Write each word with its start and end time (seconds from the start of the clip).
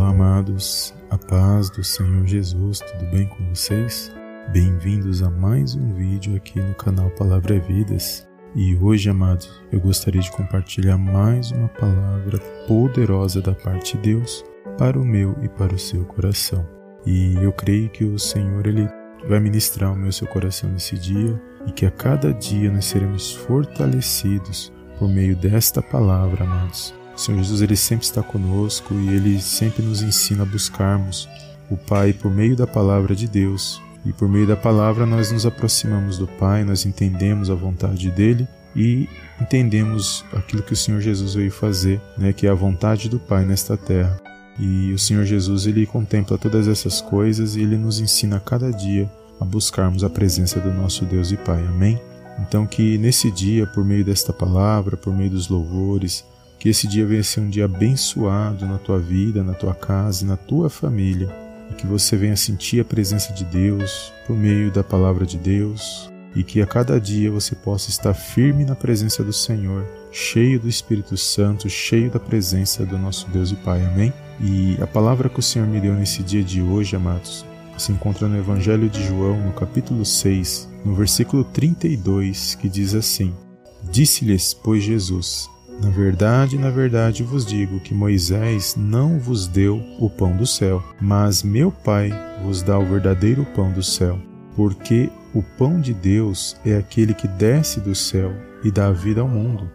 Olá, 0.00 0.12
amados, 0.12 0.94
a 1.10 1.18
paz 1.18 1.68
do 1.68 1.84
Senhor 1.84 2.26
Jesus, 2.26 2.80
tudo 2.80 3.10
bem 3.10 3.26
com 3.26 3.44
vocês? 3.50 4.10
Bem-vindos 4.50 5.22
a 5.22 5.28
mais 5.28 5.74
um 5.74 5.92
vídeo 5.92 6.34
aqui 6.36 6.58
no 6.58 6.74
canal 6.74 7.10
Palavra 7.10 7.60
Vidas. 7.60 8.26
E 8.56 8.74
hoje, 8.76 9.10
amados, 9.10 9.62
eu 9.70 9.78
gostaria 9.78 10.22
de 10.22 10.30
compartilhar 10.30 10.96
mais 10.96 11.50
uma 11.52 11.68
palavra 11.68 12.38
poderosa 12.66 13.42
da 13.42 13.54
parte 13.54 13.98
de 13.98 14.14
Deus 14.14 14.42
para 14.78 14.98
o 14.98 15.04
meu 15.04 15.36
e 15.42 15.50
para 15.50 15.74
o 15.74 15.78
seu 15.78 16.02
coração. 16.06 16.66
E 17.04 17.34
eu 17.34 17.52
creio 17.52 17.90
que 17.90 18.06
o 18.06 18.18
Senhor 18.18 18.66
ele 18.66 18.88
vai 19.28 19.38
ministrar 19.38 19.92
o 19.92 19.96
meu 19.96 20.08
e 20.08 20.14
seu 20.14 20.26
coração 20.26 20.70
nesse 20.70 20.96
dia 20.96 21.38
e 21.66 21.72
que 21.72 21.84
a 21.84 21.90
cada 21.90 22.32
dia 22.32 22.72
nós 22.72 22.86
seremos 22.86 23.34
fortalecidos 23.34 24.72
por 24.98 25.10
meio 25.10 25.36
desta 25.36 25.82
palavra, 25.82 26.44
amados 26.44 26.98
o 27.20 27.22
Senhor 27.22 27.42
Jesus 27.42 27.60
ele 27.60 27.76
sempre 27.76 28.06
está 28.06 28.22
conosco 28.22 28.94
e 28.94 29.08
ele 29.10 29.42
sempre 29.42 29.82
nos 29.82 30.00
ensina 30.00 30.42
a 30.42 30.46
buscarmos 30.46 31.28
o 31.70 31.76
Pai 31.76 32.14
por 32.14 32.30
meio 32.30 32.56
da 32.56 32.66
palavra 32.66 33.14
de 33.14 33.28
Deus. 33.28 33.80
E 34.06 34.12
por 34.12 34.26
meio 34.26 34.46
da 34.46 34.56
palavra 34.56 35.04
nós 35.04 35.30
nos 35.30 35.44
aproximamos 35.44 36.16
do 36.16 36.26
Pai, 36.26 36.64
nós 36.64 36.86
entendemos 36.86 37.50
a 37.50 37.54
vontade 37.54 38.10
dele 38.10 38.48
e 38.74 39.06
entendemos 39.38 40.24
aquilo 40.32 40.62
que 40.62 40.72
o 40.72 40.76
Senhor 40.76 41.02
Jesus 41.02 41.34
veio 41.34 41.52
fazer, 41.52 42.00
né, 42.16 42.32
que 42.32 42.46
é 42.46 42.50
a 42.50 42.54
vontade 42.54 43.10
do 43.10 43.18
Pai 43.18 43.44
nesta 43.44 43.76
terra. 43.76 44.18
E 44.58 44.90
o 44.94 44.98
Senhor 44.98 45.26
Jesus 45.26 45.66
ele 45.66 45.84
contempla 45.84 46.38
todas 46.38 46.66
essas 46.66 47.02
coisas 47.02 47.54
e 47.54 47.60
ele 47.60 47.76
nos 47.76 48.00
ensina 48.00 48.38
a 48.38 48.40
cada 48.40 48.70
dia 48.70 49.10
a 49.38 49.44
buscarmos 49.44 50.02
a 50.02 50.08
presença 50.08 50.58
do 50.58 50.72
nosso 50.72 51.04
Deus 51.04 51.30
e 51.30 51.36
Pai. 51.36 51.62
Amém? 51.68 52.00
Então 52.38 52.66
que 52.66 52.96
nesse 52.96 53.30
dia, 53.30 53.66
por 53.66 53.84
meio 53.84 54.06
desta 54.06 54.32
palavra, 54.32 54.96
por 54.96 55.14
meio 55.14 55.28
dos 55.28 55.48
louvores, 55.48 56.24
que 56.60 56.68
esse 56.68 56.86
dia 56.86 57.06
venha 57.06 57.22
ser 57.22 57.40
um 57.40 57.48
dia 57.48 57.64
abençoado 57.64 58.66
na 58.66 58.76
tua 58.76 58.98
vida, 58.98 59.42
na 59.42 59.54
tua 59.54 59.74
casa 59.74 60.24
e 60.24 60.28
na 60.28 60.36
tua 60.36 60.68
família. 60.68 61.34
E 61.70 61.74
que 61.74 61.86
você 61.86 62.18
venha 62.18 62.36
sentir 62.36 62.80
a 62.80 62.84
presença 62.84 63.32
de 63.32 63.44
Deus 63.44 64.12
por 64.26 64.36
meio 64.36 64.70
da 64.70 64.84
palavra 64.84 65.24
de 65.24 65.38
Deus. 65.38 66.10
E 66.36 66.44
que 66.44 66.60
a 66.60 66.66
cada 66.66 67.00
dia 67.00 67.30
você 67.30 67.54
possa 67.56 67.88
estar 67.88 68.12
firme 68.12 68.66
na 68.66 68.76
presença 68.76 69.24
do 69.24 69.32
Senhor, 69.32 69.84
cheio 70.12 70.60
do 70.60 70.68
Espírito 70.68 71.16
Santo, 71.16 71.68
cheio 71.68 72.10
da 72.10 72.20
presença 72.20 72.84
do 72.84 72.98
nosso 72.98 73.28
Deus 73.30 73.50
e 73.50 73.56
Pai. 73.56 73.82
Amém? 73.84 74.12
E 74.38 74.76
a 74.82 74.86
palavra 74.86 75.30
que 75.30 75.40
o 75.40 75.42
Senhor 75.42 75.66
me 75.66 75.80
deu 75.80 75.94
nesse 75.94 76.22
dia 76.22 76.44
de 76.44 76.60
hoje, 76.60 76.94
amados, 76.94 77.44
se 77.78 77.90
encontra 77.90 78.28
no 78.28 78.36
Evangelho 78.36 78.88
de 78.90 79.02
João, 79.02 79.40
no 79.40 79.52
capítulo 79.52 80.04
6, 80.04 80.68
no 80.84 80.94
versículo 80.94 81.42
32, 81.42 82.54
que 82.54 82.68
diz 82.68 82.94
assim: 82.94 83.34
Disse-lhes, 83.90 84.52
pois, 84.52 84.84
Jesus: 84.84 85.48
na 85.82 85.88
verdade, 85.88 86.58
na 86.58 86.70
verdade 86.70 87.22
vos 87.22 87.46
digo 87.46 87.80
que 87.80 87.94
Moisés 87.94 88.76
não 88.76 89.18
vos 89.18 89.46
deu 89.46 89.82
o 89.98 90.10
pão 90.10 90.36
do 90.36 90.46
céu, 90.46 90.82
mas 91.00 91.42
meu 91.42 91.72
Pai 91.72 92.10
vos 92.44 92.62
dá 92.62 92.78
o 92.78 92.84
verdadeiro 92.84 93.46
pão 93.54 93.72
do 93.72 93.82
céu. 93.82 94.18
Porque 94.54 95.10
o 95.34 95.42
pão 95.42 95.80
de 95.80 95.94
Deus 95.94 96.56
é 96.66 96.76
aquele 96.76 97.14
que 97.14 97.26
desce 97.26 97.80
do 97.80 97.94
céu 97.94 98.32
e 98.62 98.70
dá 98.70 98.90
vida 98.92 99.22
ao 99.22 99.28
mundo. 99.28 99.70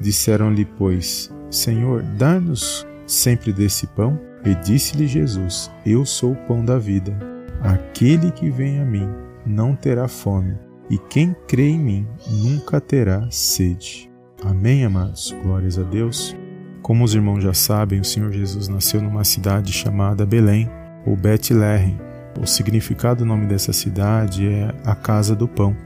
Disseram-lhe, 0.00 0.64
pois, 0.64 1.30
Senhor, 1.50 2.02
dá-nos 2.16 2.86
sempre 3.06 3.52
desse 3.52 3.86
pão? 3.88 4.18
E 4.44 4.54
disse-lhe 4.54 5.06
Jesus: 5.06 5.70
Eu 5.84 6.06
sou 6.06 6.32
o 6.32 6.36
pão 6.46 6.64
da 6.64 6.78
vida. 6.78 7.14
Aquele 7.60 8.30
que 8.30 8.48
vem 8.48 8.80
a 8.80 8.84
mim 8.84 9.06
não 9.44 9.76
terá 9.76 10.08
fome, 10.08 10.56
e 10.88 10.96
quem 10.96 11.36
crê 11.46 11.68
em 11.68 11.78
mim 11.78 12.08
nunca 12.26 12.80
terá 12.80 13.28
sede. 13.30 14.09
Amém, 14.44 14.84
amados? 14.84 15.34
Glórias 15.42 15.78
a 15.78 15.82
Deus. 15.82 16.34
Como 16.80 17.04
os 17.04 17.14
irmãos 17.14 17.42
já 17.42 17.52
sabem, 17.52 18.00
o 18.00 18.04
Senhor 18.04 18.32
Jesus 18.32 18.68
nasceu 18.68 19.02
numa 19.02 19.22
cidade 19.22 19.70
chamada 19.70 20.24
Belém, 20.24 20.68
ou 21.04 21.14
Bethlehem. 21.14 22.00
O 22.40 22.46
significado 22.46 23.18
do 23.18 23.26
nome 23.26 23.46
dessa 23.46 23.72
cidade 23.72 24.46
é 24.46 24.74
a 24.84 24.94
casa 24.94 25.36
do 25.36 25.46
pão. 25.46 25.76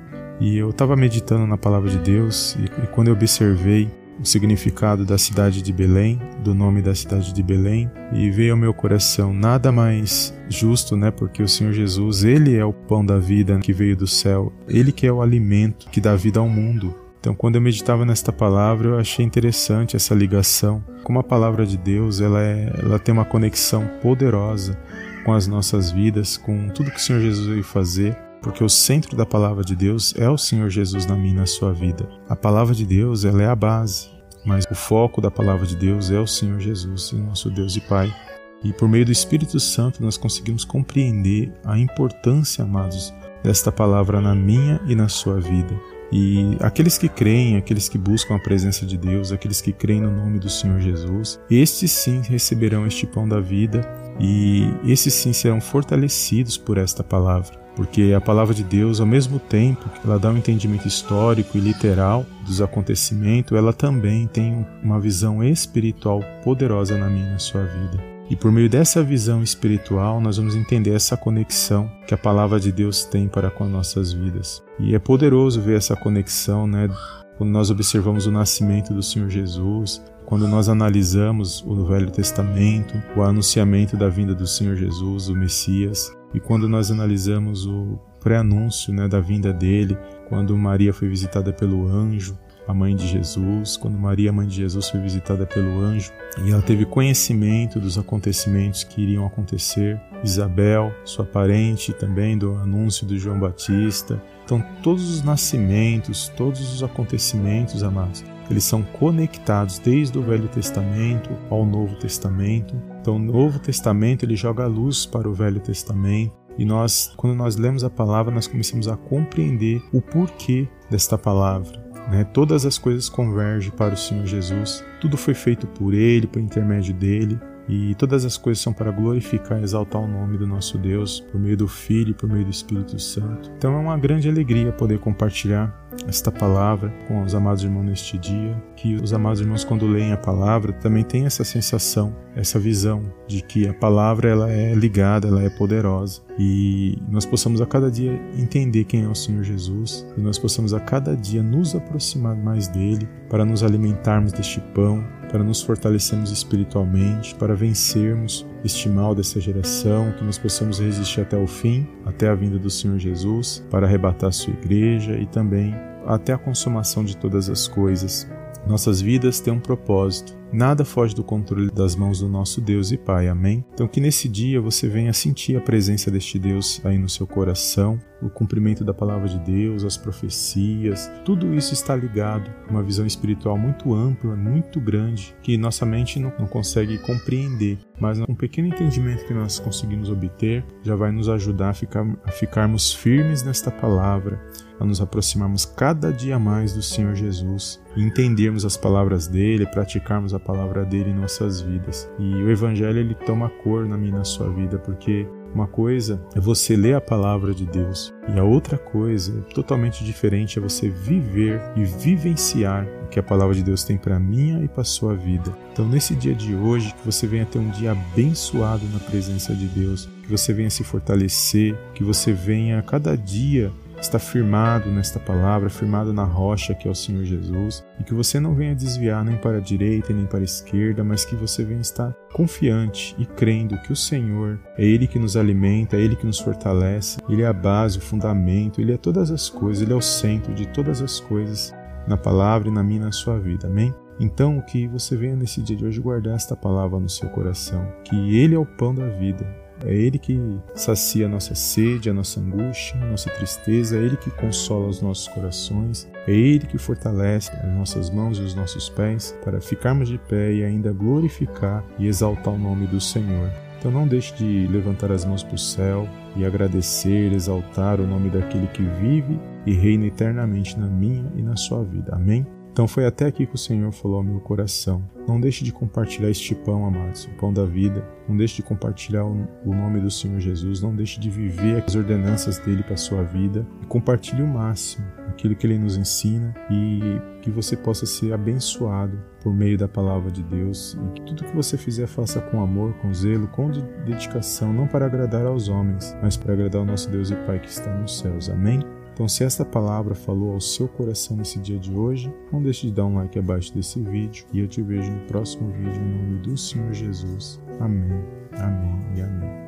E 0.40 0.56
eu 0.56 0.70
estava 0.70 0.94
meditando 0.94 1.46
na 1.46 1.58
palavra 1.58 1.90
de 1.90 1.98
Deus 1.98 2.56
e, 2.56 2.64
e 2.64 2.86
quando 2.88 3.08
eu 3.08 3.14
observei 3.14 3.90
o 4.20 4.24
significado 4.24 5.04
da 5.04 5.18
cidade 5.18 5.60
de 5.60 5.72
Belém, 5.72 6.20
do 6.44 6.54
nome 6.54 6.80
da 6.80 6.94
cidade 6.94 7.32
de 7.32 7.42
Belém, 7.42 7.90
e 8.12 8.30
veio 8.30 8.52
ao 8.52 8.58
meu 8.58 8.72
coração 8.72 9.32
nada 9.32 9.72
mais 9.72 10.32
justo, 10.48 10.96
né? 10.96 11.10
Porque 11.10 11.42
o 11.42 11.48
Senhor 11.48 11.72
Jesus, 11.72 12.22
ele 12.22 12.56
é 12.56 12.64
o 12.64 12.72
pão 12.72 13.04
da 13.04 13.18
vida 13.18 13.58
que 13.58 13.72
veio 13.72 13.96
do 13.96 14.06
céu, 14.06 14.52
ele 14.68 14.92
que 14.92 15.06
é 15.06 15.12
o 15.12 15.20
alimento 15.20 15.90
que 15.90 16.00
dá 16.00 16.14
vida 16.14 16.38
ao 16.38 16.48
mundo. 16.48 17.03
Então, 17.24 17.34
quando 17.34 17.54
eu 17.54 17.60
meditava 17.62 18.04
nesta 18.04 18.30
palavra, 18.30 18.90
eu 18.90 18.98
achei 18.98 19.24
interessante 19.24 19.96
essa 19.96 20.14
ligação. 20.14 20.84
Como 21.02 21.18
a 21.18 21.22
palavra 21.22 21.64
de 21.64 21.78
Deus, 21.78 22.20
ela, 22.20 22.42
é, 22.42 22.70
ela 22.78 22.98
tem 22.98 23.14
uma 23.14 23.24
conexão 23.24 23.88
poderosa 24.02 24.78
com 25.24 25.32
as 25.32 25.46
nossas 25.46 25.90
vidas, 25.90 26.36
com 26.36 26.68
tudo 26.68 26.90
que 26.90 26.98
o 26.98 27.00
Senhor 27.00 27.22
Jesus 27.22 27.46
veio 27.46 27.64
fazer, 27.64 28.14
porque 28.42 28.62
o 28.62 28.68
centro 28.68 29.16
da 29.16 29.24
palavra 29.24 29.64
de 29.64 29.74
Deus 29.74 30.14
é 30.18 30.28
o 30.28 30.36
Senhor 30.36 30.68
Jesus 30.68 31.06
na 31.06 31.16
minha 31.16 31.32
e 31.32 31.36
na 31.36 31.46
sua 31.46 31.72
vida. 31.72 32.06
A 32.28 32.36
palavra 32.36 32.74
de 32.74 32.84
Deus, 32.84 33.24
ela 33.24 33.42
é 33.42 33.46
a 33.46 33.56
base, 33.56 34.10
mas 34.44 34.66
o 34.70 34.74
foco 34.74 35.22
da 35.22 35.30
palavra 35.30 35.66
de 35.66 35.76
Deus 35.76 36.10
é 36.10 36.20
o 36.20 36.26
Senhor 36.26 36.60
Jesus, 36.60 37.10
o 37.12 37.16
nosso 37.16 37.48
Deus 37.48 37.74
e 37.74 37.80
Pai. 37.80 38.14
E 38.62 38.70
por 38.70 38.86
meio 38.86 39.06
do 39.06 39.12
Espírito 39.12 39.58
Santo 39.58 40.02
nós 40.02 40.18
conseguimos 40.18 40.62
compreender 40.62 41.50
a 41.64 41.78
importância, 41.78 42.62
amados, 42.62 43.14
desta 43.42 43.72
palavra 43.72 44.20
na 44.20 44.34
minha 44.34 44.78
e 44.86 44.94
na 44.94 45.08
sua 45.08 45.40
vida. 45.40 45.74
E 46.14 46.56
aqueles 46.60 46.96
que 46.96 47.08
creem, 47.08 47.56
aqueles 47.56 47.88
que 47.88 47.98
buscam 47.98 48.36
a 48.36 48.38
presença 48.38 48.86
de 48.86 48.96
Deus, 48.96 49.32
aqueles 49.32 49.60
que 49.60 49.72
creem 49.72 50.00
no 50.00 50.12
nome 50.12 50.38
do 50.38 50.48
Senhor 50.48 50.78
Jesus, 50.80 51.40
estes 51.50 51.90
sim 51.90 52.22
receberão 52.22 52.86
este 52.86 53.04
pão 53.04 53.28
da 53.28 53.40
vida 53.40 53.80
e 54.20 54.62
esses 54.86 55.12
sim 55.12 55.32
serão 55.32 55.60
fortalecidos 55.60 56.56
por 56.56 56.78
esta 56.78 57.02
palavra. 57.02 57.58
Porque 57.74 58.14
a 58.16 58.20
palavra 58.20 58.54
de 58.54 58.62
Deus, 58.62 59.00
ao 59.00 59.06
mesmo 59.06 59.40
tempo 59.40 59.88
que 59.88 60.06
ela 60.06 60.16
dá 60.16 60.30
um 60.30 60.36
entendimento 60.36 60.86
histórico 60.86 61.58
e 61.58 61.60
literal 61.60 62.24
dos 62.46 62.62
acontecimentos, 62.62 63.58
ela 63.58 63.72
também 63.72 64.28
tem 64.28 64.64
uma 64.84 65.00
visão 65.00 65.42
espiritual 65.42 66.22
poderosa 66.44 66.96
na 66.96 67.10
minha 67.10 67.26
e 67.26 67.32
na 67.32 67.38
sua 67.40 67.64
vida. 67.64 68.13
E 68.30 68.34
por 68.34 68.50
meio 68.50 68.70
dessa 68.70 69.02
visão 69.02 69.42
espiritual, 69.42 70.20
nós 70.20 70.38
vamos 70.38 70.56
entender 70.56 70.94
essa 70.94 71.16
conexão 71.16 71.90
que 72.06 72.14
a 72.14 72.18
palavra 72.18 72.58
de 72.58 72.72
Deus 72.72 73.04
tem 73.04 73.28
para 73.28 73.50
com 73.50 73.64
as 73.64 73.70
nossas 73.70 74.12
vidas. 74.12 74.62
E 74.78 74.94
é 74.94 74.98
poderoso 74.98 75.60
ver 75.60 75.76
essa 75.76 75.94
conexão, 75.94 76.66
né? 76.66 76.88
Quando 77.36 77.50
nós 77.50 77.70
observamos 77.70 78.26
o 78.26 78.32
nascimento 78.32 78.94
do 78.94 79.02
Senhor 79.02 79.28
Jesus, 79.28 80.02
quando 80.24 80.48
nós 80.48 80.68
analisamos 80.68 81.62
o 81.66 81.84
Velho 81.84 82.10
Testamento, 82.10 82.94
o 83.16 83.22
anunciamento 83.22 83.96
da 83.96 84.08
vinda 84.08 84.34
do 84.34 84.46
Senhor 84.46 84.76
Jesus, 84.76 85.28
o 85.28 85.34
Messias, 85.34 86.10
e 86.32 86.40
quando 86.40 86.68
nós 86.68 86.90
analisamos 86.90 87.66
o 87.66 87.98
pré-anúncio 88.20 88.92
né, 88.92 89.06
da 89.06 89.20
vinda 89.20 89.52
dele, 89.52 89.98
quando 90.28 90.56
Maria 90.56 90.94
foi 90.94 91.08
visitada 91.08 91.52
pelo 91.52 91.86
anjo, 91.86 92.38
a 92.66 92.72
mãe 92.72 92.96
de 92.96 93.06
Jesus, 93.06 93.76
quando 93.76 93.98
Maria, 93.98 94.32
mãe 94.32 94.46
de 94.46 94.56
Jesus, 94.56 94.88
foi 94.88 95.00
visitada 95.00 95.44
pelo 95.46 95.80
anjo 95.80 96.10
e 96.44 96.50
ela 96.50 96.62
teve 96.62 96.84
conhecimento 96.84 97.78
dos 97.78 97.98
acontecimentos 97.98 98.84
que 98.84 99.02
iriam 99.02 99.26
acontecer. 99.26 100.00
Isabel, 100.22 100.92
sua 101.04 101.24
parente, 101.24 101.92
também 101.92 102.38
do 102.38 102.54
anúncio 102.54 103.06
do 103.06 103.18
João 103.18 103.38
Batista. 103.38 104.20
Então, 104.44 104.64
todos 104.82 105.10
os 105.10 105.22
nascimentos, 105.22 106.28
todos 106.36 106.72
os 106.72 106.82
acontecimentos, 106.82 107.82
amados, 107.82 108.24
eles 108.50 108.64
são 108.64 108.82
conectados 108.82 109.78
desde 109.78 110.18
o 110.18 110.22
Velho 110.22 110.48
Testamento 110.48 111.30
ao 111.50 111.64
Novo 111.64 111.96
Testamento. 111.96 112.74
Então, 113.00 113.16
o 113.16 113.18
Novo 113.18 113.58
Testamento 113.58 114.24
ele 114.24 114.36
joga 114.36 114.64
a 114.64 114.68
luz 114.68 115.06
para 115.06 115.28
o 115.28 115.34
Velho 115.34 115.60
Testamento. 115.60 116.32
E 116.56 116.64
nós, 116.64 117.12
quando 117.16 117.34
nós 117.34 117.56
lemos 117.56 117.84
a 117.84 117.90
palavra, 117.90 118.32
nós 118.32 118.46
começamos 118.46 118.86
a 118.86 118.96
compreender 118.96 119.82
o 119.92 120.00
porquê 120.00 120.68
desta 120.90 121.18
palavra. 121.18 121.83
Né? 122.10 122.24
Todas 122.24 122.66
as 122.66 122.78
coisas 122.78 123.08
convergem 123.08 123.70
para 123.70 123.94
o 123.94 123.96
Senhor 123.96 124.26
Jesus. 124.26 124.84
Tudo 125.00 125.16
foi 125.16 125.34
feito 125.34 125.66
por 125.66 125.94
Ele, 125.94 126.26
por 126.26 126.40
intermédio 126.40 126.94
dele. 126.94 127.38
E 127.66 127.94
todas 127.94 128.24
as 128.26 128.36
coisas 128.36 128.62
são 128.62 128.74
para 128.74 128.90
glorificar 128.90 129.58
e 129.58 129.62
exaltar 129.62 130.02
o 130.02 130.06
nome 130.06 130.36
do 130.36 130.46
nosso 130.46 130.76
Deus, 130.76 131.20
por 131.20 131.40
meio 131.40 131.56
do 131.56 131.66
Filho 131.66 132.10
e 132.10 132.14
por 132.14 132.28
meio 132.28 132.44
do 132.44 132.50
Espírito 132.50 132.98
Santo. 132.98 133.50
Então 133.56 133.74
é 133.74 133.78
uma 133.78 133.96
grande 133.96 134.28
alegria 134.28 134.70
poder 134.70 134.98
compartilhar 134.98 135.83
esta 136.06 136.30
palavra 136.30 136.92
com 137.08 137.22
os 137.22 137.34
amados 137.34 137.62
irmãos 137.62 137.84
neste 137.84 138.18
dia. 138.18 138.56
Que 138.76 138.94
os 138.96 139.12
amados 139.12 139.40
irmãos, 139.40 139.64
quando 139.64 139.86
leem 139.86 140.12
a 140.12 140.16
palavra, 140.16 140.72
também 140.72 141.02
têm 141.02 141.26
essa 141.26 141.44
sensação, 141.44 142.14
essa 142.34 142.58
visão 142.58 143.02
de 143.26 143.42
que 143.42 143.66
a 143.66 143.74
palavra 143.74 144.28
ela 144.28 144.50
é 144.50 144.74
ligada, 144.74 145.28
ela 145.28 145.42
é 145.42 145.48
poderosa 145.48 146.22
e 146.38 146.98
nós 147.08 147.24
possamos 147.24 147.60
a 147.60 147.66
cada 147.66 147.90
dia 147.90 148.20
entender 148.36 148.84
quem 148.84 149.04
é 149.04 149.08
o 149.08 149.14
Senhor 149.14 149.42
Jesus 149.42 150.06
e 150.16 150.20
nós 150.20 150.38
possamos 150.38 150.74
a 150.74 150.80
cada 150.80 151.16
dia 151.16 151.42
nos 151.42 151.74
aproximar 151.74 152.36
mais 152.36 152.68
dele 152.68 153.08
para 153.30 153.44
nos 153.44 153.62
alimentarmos 153.62 154.32
deste 154.32 154.60
pão, 154.74 155.04
para 155.30 155.42
nos 155.42 155.62
fortalecermos 155.62 156.30
espiritualmente, 156.30 157.34
para 157.36 157.54
vencermos 157.54 158.46
este 158.64 158.88
mal 158.88 159.14
dessa 159.14 159.40
geração, 159.40 160.12
que 160.12 160.24
nós 160.24 160.38
possamos 160.38 160.80
resistir 160.80 161.20
até 161.20 161.36
o 161.36 161.46
fim, 161.46 161.86
até 162.04 162.28
a 162.28 162.34
vinda 162.34 162.58
do 162.58 162.70
Senhor 162.70 162.98
Jesus, 162.98 163.64
para 163.70 163.86
arrebatar 163.86 164.32
sua 164.32 164.52
igreja 164.54 165.16
e 165.16 165.26
também 165.26 165.74
até 166.06 166.32
a 166.32 166.38
consumação 166.38 167.04
de 167.04 167.16
todas 167.16 167.48
as 167.48 167.66
coisas. 167.66 168.28
Nossas 168.66 169.00
vidas 169.00 169.40
têm 169.40 169.52
um 169.52 169.60
propósito, 169.60 170.34
Nada 170.54 170.84
foge 170.84 171.16
do 171.16 171.24
controle 171.24 171.68
das 171.68 171.96
mãos 171.96 172.20
do 172.20 172.28
nosso 172.28 172.60
Deus 172.60 172.92
e 172.92 172.96
Pai. 172.96 173.26
Amém? 173.26 173.64
Então 173.74 173.88
que 173.88 174.00
nesse 174.00 174.28
dia 174.28 174.60
você 174.60 174.88
venha 174.88 175.12
sentir 175.12 175.56
a 175.56 175.60
presença 175.60 176.12
deste 176.12 176.38
Deus 176.38 176.80
aí 176.84 176.96
no 176.96 177.08
seu 177.08 177.26
coração, 177.26 177.98
o 178.22 178.30
cumprimento 178.30 178.84
da 178.84 178.94
palavra 178.94 179.28
de 179.28 179.38
Deus, 179.40 179.84
as 179.84 179.96
profecias, 179.96 181.10
tudo 181.24 181.52
isso 181.52 181.74
está 181.74 181.96
ligado 181.96 182.52
a 182.68 182.70
uma 182.70 182.84
visão 182.84 183.04
espiritual 183.04 183.58
muito 183.58 183.92
ampla, 183.92 184.36
muito 184.36 184.80
grande, 184.80 185.34
que 185.42 185.58
nossa 185.58 185.84
mente 185.84 186.20
não, 186.20 186.32
não 186.38 186.46
consegue 186.46 186.98
compreender. 186.98 187.76
Mas 187.98 188.20
um 188.20 188.34
pequeno 188.34 188.68
entendimento 188.68 189.26
que 189.26 189.34
nós 189.34 189.58
conseguimos 189.58 190.08
obter 190.08 190.64
já 190.84 190.94
vai 190.94 191.10
nos 191.10 191.28
ajudar 191.28 191.70
a, 191.70 191.74
ficar, 191.74 192.06
a 192.24 192.30
ficarmos 192.30 192.92
firmes 192.92 193.42
nesta 193.42 193.72
palavra, 193.72 194.40
a 194.78 194.84
nos 194.84 195.00
aproximarmos 195.00 195.64
cada 195.64 196.12
dia 196.12 196.38
mais 196.38 196.72
do 196.72 196.82
Senhor 196.82 197.14
Jesus 197.16 197.82
entendermos 197.96 198.64
as 198.64 198.76
palavras 198.76 199.28
dele, 199.28 199.66
praticarmos 199.66 200.34
a 200.34 200.40
palavra 200.44 200.84
dele 200.84 201.10
em 201.10 201.14
nossas 201.14 201.60
vidas. 201.60 202.08
E 202.18 202.34
o 202.34 202.50
evangelho 202.50 202.98
ele 202.98 203.14
toma 203.14 203.48
cor 203.48 203.86
na 203.86 203.96
minha 203.96 204.18
na 204.18 204.24
sua 204.24 204.48
vida, 204.50 204.78
porque 204.78 205.26
uma 205.54 205.66
coisa 205.68 206.20
é 206.34 206.40
você 206.40 206.76
ler 206.76 206.94
a 206.94 207.00
palavra 207.00 207.54
de 207.54 207.64
Deus 207.64 208.12
e 208.34 208.38
a 208.38 208.42
outra 208.42 208.76
coisa, 208.76 209.32
totalmente 209.54 210.04
diferente, 210.04 210.58
é 210.58 210.62
você 210.62 210.88
viver 210.88 211.60
e 211.76 211.84
vivenciar 211.84 212.86
o 213.04 213.08
que 213.08 213.20
a 213.20 213.22
palavra 213.22 213.54
de 213.54 213.62
Deus 213.62 213.84
tem 213.84 213.96
para 213.96 214.18
minha 214.18 214.64
e 214.64 214.68
para 214.68 214.82
sua 214.82 215.14
vida. 215.14 215.56
Então, 215.72 215.88
nesse 215.88 216.14
dia 216.16 216.34
de 216.34 216.54
hoje, 216.54 216.92
que 216.94 217.06
você 217.06 217.26
venha 217.26 217.46
ter 217.46 217.58
um 217.58 217.70
dia 217.70 217.92
abençoado 217.92 218.84
na 218.92 218.98
presença 218.98 219.54
de 219.54 219.66
Deus, 219.66 220.08
que 220.22 220.30
você 220.30 220.52
venha 220.52 220.70
se 220.70 220.82
fortalecer, 220.82 221.76
que 221.94 222.02
você 222.02 222.32
venha 222.32 222.82
cada 222.82 223.16
dia 223.16 223.70
está 224.00 224.18
firmado 224.18 224.90
nesta 224.90 225.18
palavra, 225.18 225.70
firmado 225.70 226.12
na 226.12 226.24
rocha 226.24 226.74
que 226.74 226.86
é 226.86 226.90
o 226.90 226.94
Senhor 226.94 227.24
Jesus, 227.24 227.84
e 227.98 228.04
que 228.04 228.14
você 228.14 228.38
não 228.38 228.54
venha 228.54 228.74
desviar 228.74 229.24
nem 229.24 229.36
para 229.36 229.58
a 229.58 229.60
direita 229.60 230.12
nem 230.12 230.26
para 230.26 230.40
a 230.40 230.44
esquerda, 230.44 231.02
mas 231.02 231.24
que 231.24 231.34
você 231.34 231.64
venha 231.64 231.80
estar 231.80 232.12
confiante 232.32 233.14
e 233.18 233.26
crendo 233.26 233.80
que 233.82 233.92
o 233.92 233.96
Senhor 233.96 234.58
é 234.76 234.84
Ele 234.84 235.06
que 235.06 235.18
nos 235.18 235.36
alimenta, 235.36 235.96
é 235.96 236.00
Ele 236.00 236.16
que 236.16 236.26
nos 236.26 236.38
fortalece, 236.38 237.18
Ele 237.28 237.42
é 237.42 237.46
a 237.46 237.52
base, 237.52 237.98
o 237.98 238.02
fundamento, 238.02 238.80
Ele 238.80 238.92
é 238.92 238.96
todas 238.96 239.30
as 239.30 239.48
coisas, 239.48 239.82
Ele 239.82 239.92
é 239.92 239.96
o 239.96 240.02
centro 240.02 240.52
de 240.54 240.66
todas 240.66 241.00
as 241.00 241.20
coisas 241.20 241.74
na 242.06 242.16
palavra 242.16 242.68
e 242.68 242.72
na 242.72 242.82
minha 242.82 243.00
e 243.00 243.04
na 243.04 243.12
sua 243.12 243.38
vida. 243.38 243.66
Amém? 243.66 243.94
Então, 244.20 244.60
que 244.60 244.86
você 244.86 245.16
venha 245.16 245.34
nesse 245.34 245.60
dia 245.60 245.76
de 245.76 245.84
hoje 245.84 246.00
guardar 246.00 246.36
esta 246.36 246.54
palavra 246.54 247.00
no 247.00 247.08
seu 247.08 247.28
coração, 247.30 247.86
que 248.04 248.36
Ele 248.36 248.54
é 248.54 248.58
o 248.58 248.66
pão 248.66 248.94
da 248.94 249.08
vida, 249.08 249.44
é 249.84 249.94
Ele 249.94 250.18
que 250.18 250.38
sacia 250.74 251.26
a 251.26 251.28
nossa 251.28 251.54
sede, 251.54 252.10
a 252.10 252.14
nossa 252.14 252.40
angústia, 252.40 252.96
a 253.00 253.06
nossa 253.06 253.30
tristeza, 253.30 253.96
é 253.96 254.00
Ele 254.00 254.16
que 254.16 254.30
consola 254.30 254.88
os 254.88 255.00
nossos 255.02 255.28
corações, 255.28 256.08
é 256.26 256.32
Ele 256.32 256.66
que 256.66 256.78
fortalece 256.78 257.50
as 257.52 257.72
nossas 257.72 258.10
mãos 258.10 258.38
e 258.38 258.42
os 258.42 258.54
nossos 258.54 258.88
pés 258.88 259.36
para 259.44 259.60
ficarmos 259.60 260.08
de 260.08 260.18
pé 260.18 260.52
e 260.52 260.64
ainda 260.64 260.92
glorificar 260.92 261.84
e 261.98 262.06
exaltar 262.06 262.54
o 262.54 262.58
nome 262.58 262.86
do 262.86 263.00
Senhor. 263.00 263.50
Então 263.78 263.92
não 263.92 264.08
deixe 264.08 264.34
de 264.34 264.66
levantar 264.72 265.12
as 265.12 265.26
mãos 265.26 265.42
para 265.42 265.56
o 265.56 265.58
céu 265.58 266.08
e 266.36 266.44
agradecer, 266.44 267.32
exaltar 267.32 268.00
o 268.00 268.06
nome 268.06 268.30
daquele 268.30 268.66
que 268.68 268.82
vive 268.82 269.38
e 269.66 269.74
reina 269.74 270.06
eternamente 270.06 270.78
na 270.78 270.86
minha 270.86 271.30
e 271.36 271.42
na 271.42 271.54
sua 271.54 271.84
vida. 271.84 272.14
Amém? 272.14 272.46
Então 272.74 272.88
foi 272.88 273.06
até 273.06 273.26
aqui 273.26 273.46
que 273.46 273.54
o 273.54 273.58
Senhor 273.58 273.92
falou 273.92 274.16
ao 274.16 274.24
meu 274.24 274.40
coração. 274.40 275.08
Não 275.28 275.40
deixe 275.40 275.62
de 275.62 275.70
compartilhar 275.70 276.28
este 276.28 276.56
pão, 276.56 276.84
amados, 276.84 277.24
o 277.26 277.30
pão 277.38 277.52
da 277.52 277.64
vida. 277.64 278.04
Não 278.28 278.36
deixe 278.36 278.56
de 278.56 278.62
compartilhar 278.64 279.24
o 279.24 279.46
nome 279.64 280.00
do 280.00 280.10
Senhor 280.10 280.40
Jesus. 280.40 280.80
Não 280.80 280.92
deixe 280.92 281.20
de 281.20 281.30
viver 281.30 281.84
as 281.86 281.94
ordenanças 281.94 282.58
dele 282.58 282.82
para 282.82 282.94
a 282.94 282.96
sua 282.96 283.22
vida. 283.22 283.64
E 283.80 283.86
compartilhe 283.86 284.42
o 284.42 284.48
máximo 284.48 285.06
aquilo 285.28 285.54
que 285.54 285.64
ele 285.64 285.78
nos 285.78 285.96
ensina 285.96 286.52
e 286.68 287.00
que 287.42 287.50
você 287.50 287.76
possa 287.76 288.06
ser 288.06 288.32
abençoado 288.32 289.22
por 289.40 289.54
meio 289.54 289.78
da 289.78 289.86
palavra 289.86 290.32
de 290.32 290.42
Deus 290.42 290.98
e 291.06 291.12
que 291.12 291.22
tudo 291.22 291.44
que 291.44 291.54
você 291.54 291.78
fizer 291.78 292.08
faça 292.08 292.40
com 292.40 292.60
amor, 292.60 292.92
com 292.94 293.14
zelo, 293.14 293.46
com 293.48 293.70
dedicação, 294.04 294.72
não 294.72 294.88
para 294.88 295.06
agradar 295.06 295.46
aos 295.46 295.68
homens, 295.68 296.16
mas 296.20 296.36
para 296.36 296.54
agradar 296.54 296.80
ao 296.80 296.86
nosso 296.86 297.08
Deus 297.08 297.30
e 297.30 297.36
Pai 297.46 297.60
que 297.60 297.68
está 297.68 297.96
nos 297.96 298.18
céus. 298.18 298.50
Amém? 298.50 298.80
Então, 299.14 299.28
se 299.28 299.44
esta 299.44 299.64
palavra 299.64 300.12
falou 300.12 300.54
ao 300.54 300.60
seu 300.60 300.88
coração 300.88 301.36
nesse 301.36 301.60
dia 301.60 301.78
de 301.78 301.94
hoje, 301.94 302.34
não 302.52 302.60
deixe 302.60 302.88
de 302.88 302.92
dar 302.92 303.06
um 303.06 303.14
like 303.14 303.38
abaixo 303.38 303.72
desse 303.72 304.00
vídeo 304.00 304.44
e 304.52 304.58
eu 304.58 304.66
te 304.66 304.82
vejo 304.82 305.10
no 305.10 305.20
próximo 305.26 305.70
vídeo 305.70 306.02
em 306.02 306.18
nome 306.18 306.38
do 306.40 306.56
Senhor 306.58 306.92
Jesus. 306.92 307.60
Amém, 307.78 308.24
amém 308.58 309.16
e 309.16 309.22
amém. 309.22 309.63